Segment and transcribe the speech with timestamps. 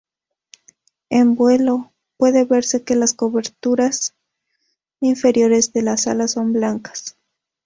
[1.11, 4.15] En vuelo, puede verse que las cobertoras
[4.99, 7.17] inferiores de las alas son blancas.